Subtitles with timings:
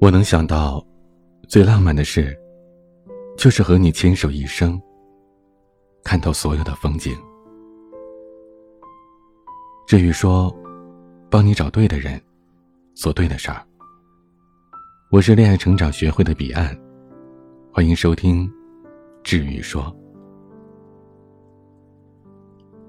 [0.00, 0.82] 我能想到，
[1.46, 2.34] 最浪漫的事，
[3.36, 4.80] 就是和你牵手一生，
[6.02, 7.14] 看到所有的风景。
[9.86, 10.50] 至于说，
[11.28, 12.18] 帮你找对的人，
[12.94, 13.62] 做对的事儿，
[15.10, 16.74] 我是恋爱成长学会的彼岸，
[17.70, 18.48] 欢迎收听
[19.22, 19.82] 《治愈说》。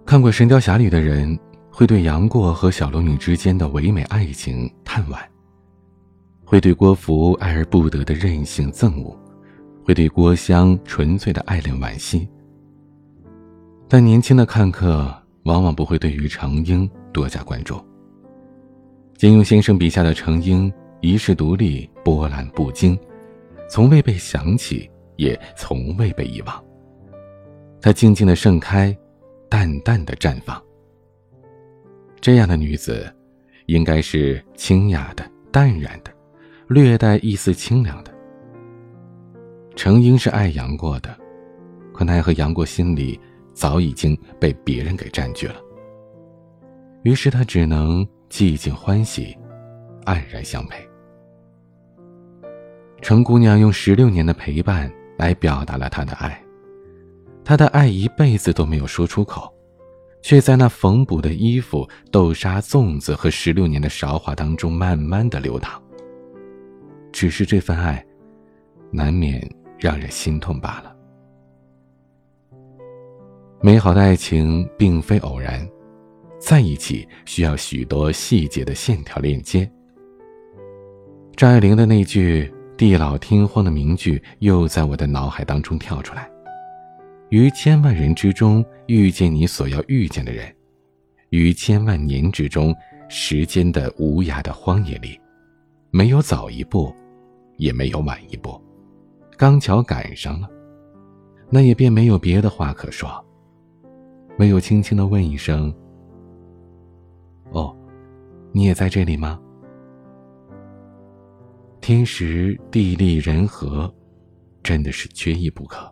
[0.05, 1.38] 看过《神雕侠侣》的人，
[1.70, 5.20] 会对杨过和小龙女之间的唯美爱情叹惋。
[6.52, 9.17] 会对郭芙爱而不得的任性憎恶，
[9.85, 12.27] 会对郭襄纯粹的爱恋惋惜。
[13.88, 15.09] 但年轻的看客
[15.43, 17.81] 往往不会对于程英多加关注。
[19.16, 22.99] 金庸先生笔下的程英一世独立，波澜不惊，
[23.70, 26.62] 从未被想起，也从未被遗忘。
[27.79, 28.93] 她静静的盛开，
[29.48, 30.62] 淡淡的绽放。
[32.20, 33.09] 这样的女子，
[33.68, 36.12] 应该是清雅的、淡然的。
[36.73, 38.13] 略带一丝清凉的。
[39.76, 41.13] 程英是爱杨过的，
[41.93, 43.20] 可奈何杨过心里
[43.54, 45.55] 早已经被别人给占据了。
[47.04, 49.37] 于是他只能寂静欢喜，
[50.05, 50.77] 黯然相陪。
[53.01, 56.41] 程姑娘用十六年的陪伴来表达了她的爱，
[57.43, 59.53] 她的爱一辈子都没有说出口，
[60.21, 65.81] 却在那缝补的衣服、豆沙、粽子和十六年的韶华当中慢慢的流淌。
[67.12, 68.03] 只是这份爱，
[68.91, 69.41] 难免
[69.78, 70.95] 让人心痛罢了。
[73.62, 75.68] 美好的爱情并非偶然，
[76.40, 79.69] 在一起需要许多细节的线条链接。
[81.35, 86.29] 张爱玲的那句地老天荒的名句又在我的脑海当中跳出来：
[87.29, 90.51] 于千万人之中遇见你所要遇见的人，
[91.29, 92.75] 于千万年之中，
[93.09, 95.19] 时间的无涯的荒野里，
[95.91, 96.94] 没有早一步。
[97.62, 98.59] 也没有晚一步，
[99.38, 100.50] 刚巧赶上了，
[101.47, 103.07] 那也便没有别的话可说，
[104.40, 105.72] 唯有轻轻的问一声
[107.53, 107.78] ：“哦，
[108.52, 109.40] 你也在这里吗？”
[111.81, 113.94] 天时地利人和，
[114.63, 115.88] 真的是缺一不可。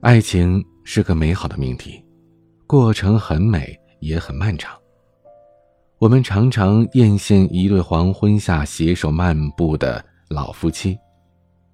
[0.00, 2.04] 爱情是个美好的命题，
[2.66, 4.76] 过程很美，也很漫长。
[5.98, 10.98] 我们常常艳羡一对黄昏下携手漫步的老夫妻，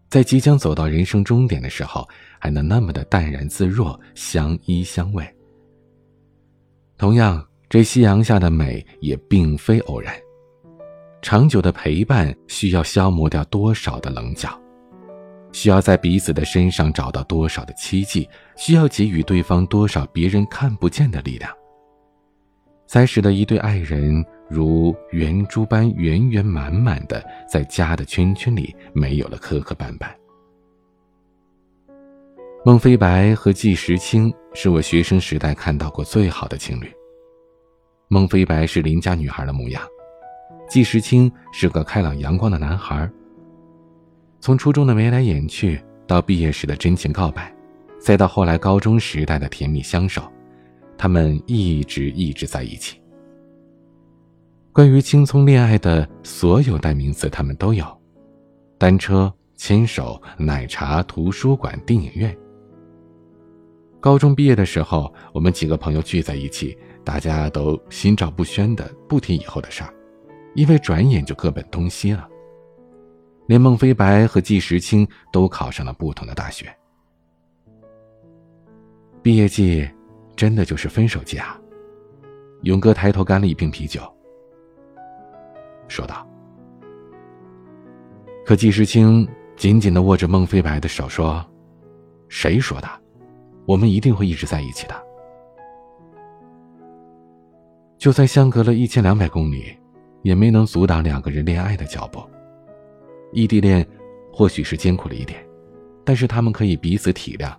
[0.09, 2.07] 在即将走到人生终点的时候，
[2.39, 5.27] 还能那么的淡然自若，相依相偎。
[6.99, 10.15] 同样，这夕阳下的美也并非偶然。
[11.23, 14.57] 长久的陪伴需要消磨掉多少的棱角，
[15.51, 21.51] 需要在彼此的身上找到多少的奇迹，需要给予对方多少别人看不见的力量。
[22.91, 30.09] 才使得一对爱人如圆珠般圆圆满满的，在家的圈圈里没有了磕磕绊绊。
[32.65, 36.93] 孟非白和纪时清是我学生时代看到过最好的情侣。
[38.09, 39.81] 孟非白是邻家女孩的模样，
[40.69, 43.09] 纪时清是个开朗阳光的男孩。
[44.41, 47.55] 从初中的眉来眼去，到毕业时的真情告白，
[48.01, 50.29] 再到后来高中时代的甜蜜相守。
[51.01, 53.01] 他们一直一直在一起。
[54.71, 57.87] 关于青葱恋爱的所有代名词，他们都有：
[58.77, 62.37] 单车、牵手、奶茶、图书馆、电影院。
[63.99, 69.95] 高中毕业的时候，我们几个朋友聚在一起，大家都心照不宣的不提以后的事儿，
[70.55, 72.29] 因为转眼就各奔东西了。
[73.47, 76.71] 连孟非白和纪时清都考上了不同的大学。
[79.23, 79.89] 毕业季。
[80.41, 81.61] 真的就是分手季啊！
[82.63, 84.01] 勇哥抬头干了一瓶啤酒，
[85.87, 86.27] 说道
[88.47, 91.45] ：“可季时清紧紧的握着孟非白的手，说
[92.31, 92.89] ：‘谁说的？
[93.67, 94.95] 我们一定会一直在一起的。
[97.99, 99.77] 就算相隔了一千两百公里，
[100.23, 102.19] 也没能阻挡两个人恋爱的脚步。
[103.35, 103.87] 异地恋
[104.33, 105.47] 或许是艰苦了一点，
[106.03, 107.55] 但是他们可以彼此体谅。’”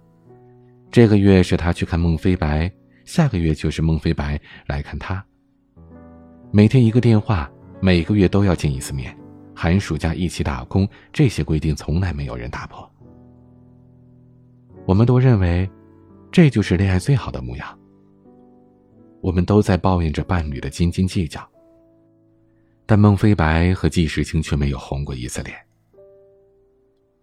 [0.92, 2.70] 这个月是他去看孟非白，
[3.06, 5.26] 下个月就是孟非白来看他。
[6.52, 7.50] 每天一个电话，
[7.80, 9.18] 每个月都要见一次面，
[9.56, 12.86] 寒暑假一起打工，这些规定从来没有人打破。
[14.86, 15.70] 我们都认为，
[16.30, 17.80] 这就是恋爱最好的模样。
[19.22, 21.48] 我们都在抱怨着伴侣的斤斤计较，
[22.86, 25.56] 但孟非白和季时清却没有红过一次脸。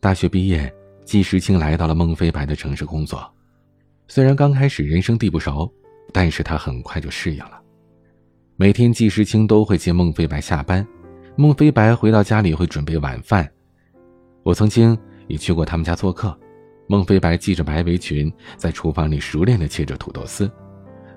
[0.01, 0.73] 大学毕业，
[1.05, 3.31] 季时清来到了孟非白的城市工作。
[4.11, 5.71] 虽然刚开始人生地不熟，
[6.13, 7.61] 但是他很快就适应了。
[8.57, 10.85] 每天季时清都会接孟非白下班，
[11.37, 13.49] 孟飞白回到家里会准备晚饭。
[14.43, 16.37] 我曾经也去过他们家做客，
[16.87, 20.51] 孟飞白系着白围裙，在厨房里熟练地切着土豆丝，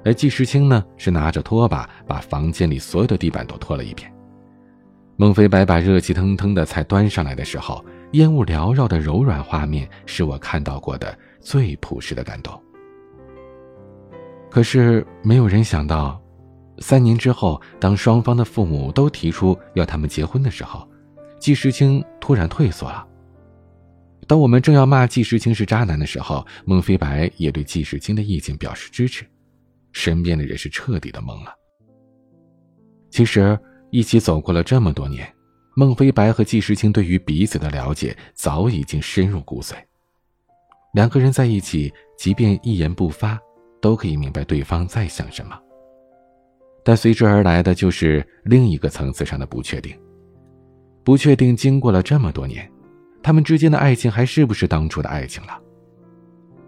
[0.04, 4.14] 而季时清呢是拿着拖把把房间里所有的地板都拖了一遍。
[5.16, 12.62] 孟飞白把热气腾腾的菜端上来的时候，烟雾缭绕的柔软画面是我看到过的最朴实的感动。
[14.52, 16.22] 可是没有人想到，
[16.78, 20.88] 三年之后，当双方的父母都提出要他们结婚的时候，
[21.40, 23.08] 季时清突然退缩了。
[24.28, 29.26] 当我们正要骂季时清是渣男的时候，孟非白也对季时清的意见表示支持，
[29.94, 31.56] 身边的人是彻底的懵了。
[33.10, 33.58] 其实。
[33.94, 35.30] 一起走过了这么多年，
[35.76, 39.74] 孟非白和季时清对于彼此的了解早已经深入骨髓。
[40.94, 43.38] 两个人在一起，即便一言不发，
[43.82, 45.60] 都可以明白对方在想什么。
[46.84, 49.96] 但随之而来的就是另一个层次上的不确定。
[51.04, 52.72] 不确定，经过了这么多年，
[53.24, 55.60] 他们之间的爱情还是不是当初的爱情了？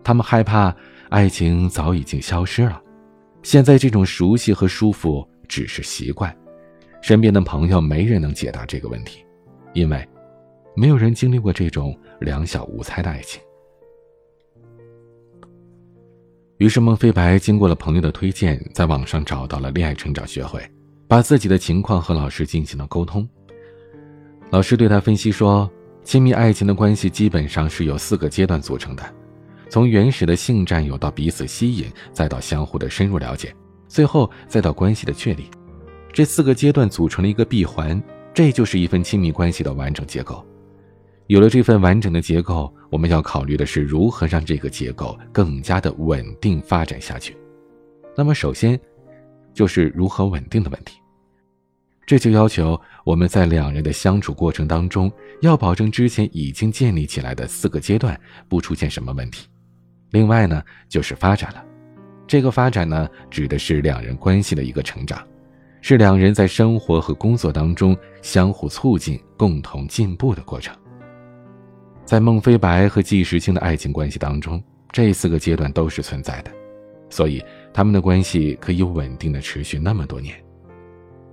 [0.04, 0.76] 他们害怕
[1.10, 2.82] 爱情早已经消失了，
[3.42, 6.36] 现在这种熟悉和舒服只是习惯。
[7.02, 9.26] 身边的朋友没人能解答这个问题，
[9.74, 10.08] 因为
[10.76, 13.42] 没有人经历过这种两小无猜的爱情。
[16.58, 20.62] 于是孟非白经过了朋友的推荐，在网上找到了恋爱成长学会，
[21.08, 23.28] 把自己的情况和老师进行了沟通。
[24.52, 25.70] 老师对他分析说，
[26.04, 29.04] 亲密爱情的关系基本上是由四个阶段组成的，
[29.68, 33.54] 从原始的性占有到彼此吸引，再到相互的深入了解，
[33.88, 35.50] 最后再到关系的确立。
[36.14, 38.02] 这四个阶段组成了一个闭环，
[38.32, 40.46] 这就是一份亲密关系的完整结构。
[41.28, 47.36] 有了这份完整的结构，我们要考虑的是如何让这个结构更加的稳定发展下去。
[48.16, 48.80] 那么，首先
[49.54, 51.00] 就是如何稳定的问题。
[52.06, 55.10] 这就要求我们在两人的相处过程当中，
[55.42, 58.20] 要保证之前已经建立起来的四个阶段
[58.50, 59.48] 不出现什么问题。
[60.12, 61.64] 另外呢，就是发展了。
[62.28, 65.26] 这个发展呢，指的是两人关系的一个成长。
[65.80, 70.74] 是两人在生活和工作当中相互促进、共同进步的过程。
[72.06, 74.62] 在孟飞白和季时清的爱情关系当中，
[74.92, 76.52] 这四个阶段都是存在的，
[77.10, 80.36] 所以他们的关系可以稳定的持续那么多年。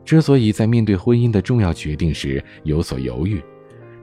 [0.04, 3.42] 之所以在面对婚姻的重要决定时有所犹豫，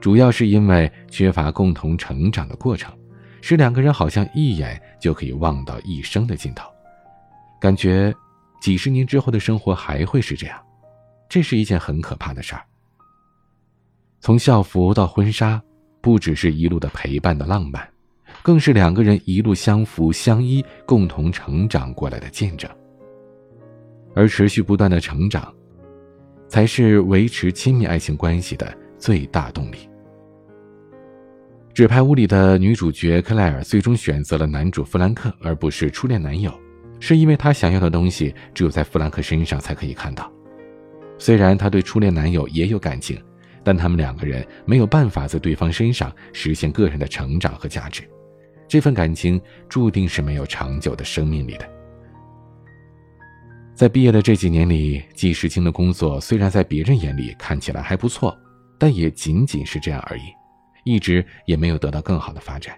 [0.00, 2.96] 主要是因为缺乏共同成长的过程，
[3.40, 6.70] 使两个人好像一眼就可以望到一生的尽头，
[7.60, 8.14] 感觉。
[8.60, 10.60] 几十年之后的生活还会是这样，
[11.28, 12.62] 这是一件很可怕的事儿。
[14.18, 15.62] 从校服到婚纱，
[16.00, 17.86] 不只是一路的陪伴的浪漫，
[18.42, 22.70] 更是两个人一路相扶相依、共同成长过来的见证。
[24.14, 25.54] 而持续不断的成长，
[26.48, 29.88] 才是维持亲密爱情关系的最大动力。
[31.74, 36.52] 纸牌屋里的女主角克莱尔最终选择了男主弗兰克，而不是初恋男友。
[37.00, 40.28] 是因为他想要的东西只有在弗兰克身上才可以看到。
[41.16, 43.16] 虽然他对初恋男友也有感情，
[43.68, 48.02] 但他们两个人没有办法在对方身上实现个人的成长和价值。
[48.66, 49.38] 这份感情
[49.68, 51.68] 注定是没有长久的生命力的。
[53.74, 58.34] 在毕业的这几年里，季时清的工作虽然在别人眼里看起来还不错，
[58.78, 60.22] 但也仅仅是这样而已，
[60.86, 62.74] 一直也没有得到更好的发展。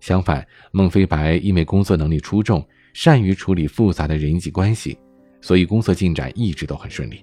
[0.00, 2.66] 相反，孟非白因为工作能力出众。
[2.94, 4.98] 善于处理复杂的人际关系，
[5.42, 7.22] 所以工作进展一直都很顺利。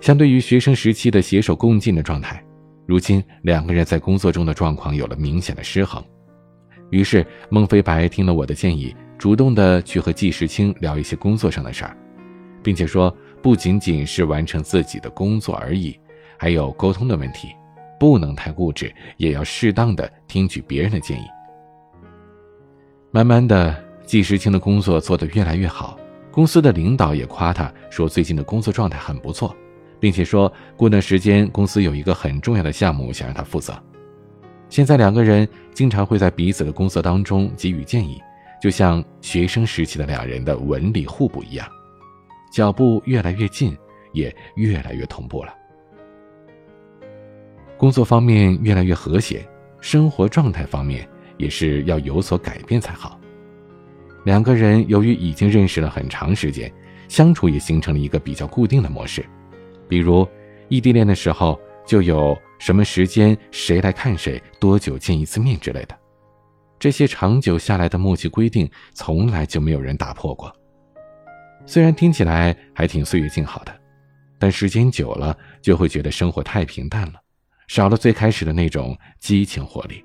[0.00, 2.42] 相对于学生时期的携手共进的状态，
[2.86, 6.02] 如今两个人在工作中的状况有了明显的失衡。
[6.90, 11.96] 于是孟非白听了我的建议，主动的去和季时清聊一些工作上的事儿，
[12.62, 15.98] 并且说不仅仅是完成自己的工作而已，
[16.38, 17.48] 还有沟通的问题，
[17.98, 21.24] 不能太固执，也要适当的听取别人的建议。
[23.10, 23.84] 慢慢的。
[24.06, 25.98] 季时清的工作做得越来越好，
[26.30, 29.52] 公司的领导也夸他说最近的工作状态很不错，
[29.98, 33.74] 并且说过段时间公司有一个很重要的项目想让他负责。
[34.68, 38.20] 现在两个人经常会在彼此的工作当中给予建议，
[38.60, 41.66] 就像学生时期的两人的文理互补一样，
[42.52, 43.76] 脚步越来越近，
[44.12, 45.54] 也越来越同步了。
[47.76, 49.46] 工作方面越来越和谐，
[49.80, 53.20] 生活状态方面也是要有所改变才好。
[54.24, 56.72] 两个人由于已经认识了很长时间，
[57.06, 59.24] 相处也形成了一个比较固定的模式，
[59.88, 60.26] 比如
[60.68, 65.96] 异地恋的时候就有什么时间谁来看谁，多久见一次面之类的，
[66.78, 70.54] 这些长久下来的默契规定，从来就没有人打破过。
[71.64, 73.74] 虽然听起来还挺岁月静好的，
[74.38, 77.14] 但时间久了就会觉得生活太平淡了，
[77.66, 80.04] 少了最开始的那种激情活力。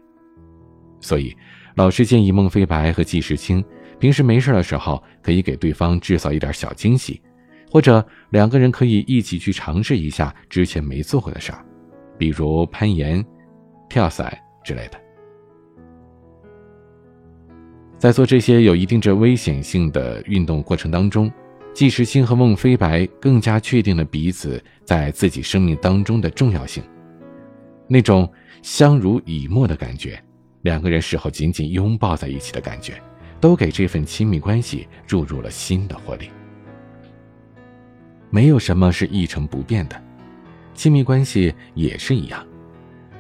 [1.00, 1.36] 所以，
[1.76, 3.64] 老师建议孟非白和季时清
[4.00, 7.22] 平时没事的时候可以给对方制造一点小惊喜，
[7.72, 11.66] 或者两个人可以一起去尝试一下之前没做过的事儿，
[12.18, 13.26] 比如攀岩、
[13.90, 15.00] 跳伞之类的。
[17.98, 21.32] 在做这些有一定着危险性的运动过程当中。
[21.74, 26.84] 季时清和孟非白更加确定了彼此在自己生命当中的重要性，
[27.88, 28.30] 那种
[28.62, 30.22] 相濡以沫的感觉，
[30.64, 33.02] 两个人事后紧紧拥抱在一起的感觉，
[33.40, 36.30] 都给这份亲密关系注入了新的活力。
[38.32, 40.02] 没有什么是一成不变的，
[40.74, 42.44] 亲密关系也是一样，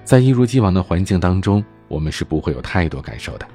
[0.03, 3.45] 在一如既往的环境当中，我们是不会有太多感受的，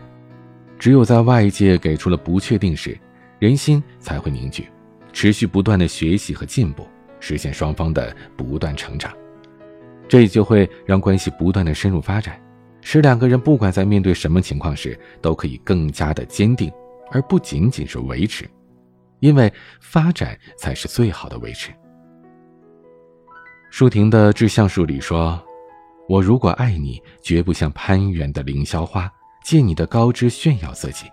[0.78, 2.96] 只有在外界给出了不确定时，
[3.38, 4.66] 人心才会凝聚。
[5.14, 6.86] 持续不断的学习和进步，
[7.20, 9.10] 实现双方的不断成长，
[10.06, 12.38] 这也就会让关系不断的深入发展，
[12.82, 16.70] 使两个人不管在面对什么情况时，都可以更加的坚定，
[17.10, 18.46] 而不仅仅是维持，
[19.20, 21.73] 因为发展才是最好的维持。
[23.70, 25.42] 舒婷的《致橡树》里说
[26.08, 29.11] ：“我如果爱你，绝不像攀援的凌霄花，
[29.44, 31.06] 借你的高枝炫耀自己。”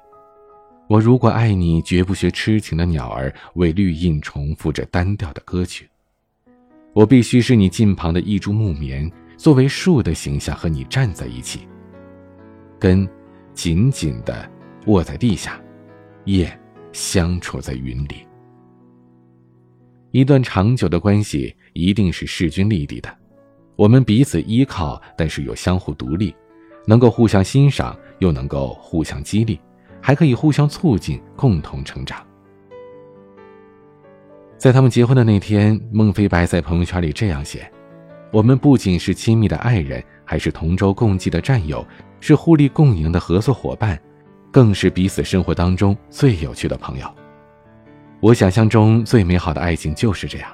[0.90, 5.90] 我如果爱你，绝不学痴情的鸟儿为绿荫重复着单调的歌曲。
[6.94, 11.68] 我必须是你近旁的一株木棉，作为树的形象和你站在一起，
[12.78, 13.10] 根
[13.54, 14.48] 紧紧地
[14.86, 15.60] 握在地下，
[16.26, 16.60] 叶
[16.94, 18.26] 相处在云里。
[20.12, 23.14] 一段长久的关系一定是势均力敌的，
[23.76, 26.34] 我们彼此依靠，但是又相互独立，
[26.86, 29.60] 能够互相欣赏，又能够互相激励。
[30.06, 32.22] 还可以互相促进，共同成长。
[34.58, 37.72] 在他们结婚的那天，孟非白在朋友圈里这样写
[38.30, 41.88] ：“我们不仅是亲密的爱人，还是同舟共济的战友，
[42.20, 43.98] 是互利共赢的合作伙伴，
[44.54, 47.16] 更是彼此生活当中最有趣的朋友。”
[48.22, 50.50] 我想象中最美好的爱情就是这样，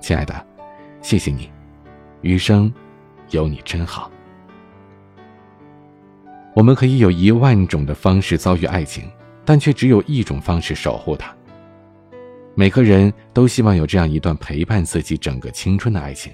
[0.00, 0.46] 亲爱的，
[1.00, 1.50] 谢谢你，
[2.20, 2.72] 余生
[3.30, 4.08] 有你真好。
[6.54, 9.10] 我们可以有一万种的方式遭遇爱情，
[9.44, 11.34] 但却只有一种方式守护它。
[12.54, 16.32] 每个人都希望有这样一段陪伴自己整个青春的爱情，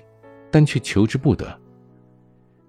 [0.50, 1.58] 但却求之不得。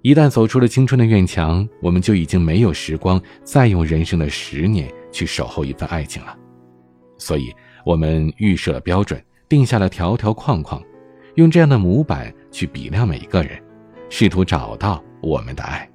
[0.03, 6.37] 一旦走出了青春的院墙，我们就已经没有时光再用人生的十年去守候一份爱情了。
[7.17, 7.49] 所以，
[7.85, 10.83] 我们预设了标准，定下了条条框框，
[11.35, 13.57] 用这样的模板去比量每一个人，
[14.09, 15.89] 试图找到我们的爱。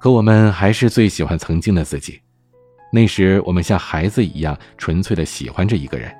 [0.00, 2.20] 可我们还是最喜欢曾经的自己，
[2.92, 6.12] 那时我们像孩子一样纯粹的喜欢着一个人，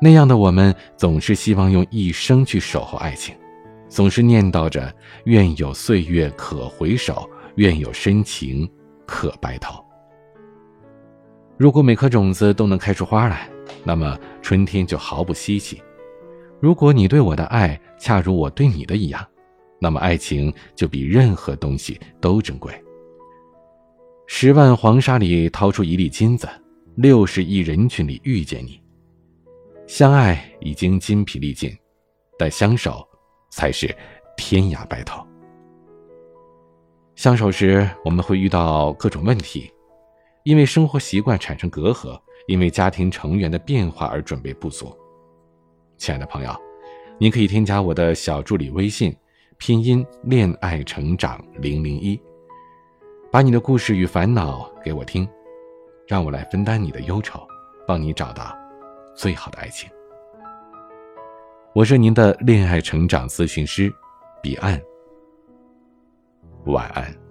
[0.00, 3.32] 那样的我们总是希望用一生去守候爱情，
[3.94, 4.92] 总是念叨着
[5.26, 8.68] 愿有岁月可回首，愿有深情
[9.06, 9.72] 可白头。
[11.56, 13.48] 如果每颗种子都能开出花来，
[13.84, 15.76] 那么春天就毫不稀奇；
[16.58, 19.24] 如果你对我的爱恰如我对你的一样，
[19.78, 22.74] 那么爱情就比任何东西都珍贵。
[24.26, 26.48] 十万黄沙里掏出一粒金子，
[26.96, 28.82] 六十亿人群里遇见你。
[29.86, 31.72] 相爱已经筋疲力尽，
[32.36, 33.06] 但相守
[33.54, 33.86] 才是
[34.36, 35.24] 天涯白头。
[37.14, 39.72] 相守时，我们会遇到各种问题，
[40.42, 44.92] 因为生活习惯产生隔阂，因为家庭成员的变化而准备不足。
[45.96, 46.52] 亲爱的朋友，
[47.16, 49.16] 您可以添加我的小助理微信，
[49.56, 52.20] 拼音恋爱成长零零一。
[53.30, 55.28] 把你的故事与烦恼给我听，
[56.08, 57.40] 让我来分担你的忧愁，
[57.86, 58.52] 帮你找到
[59.14, 59.88] 最好的爱情。
[61.74, 63.92] 我是您的恋爱成长咨询师，
[64.40, 64.80] 彼岸。
[66.66, 67.23] 晚安。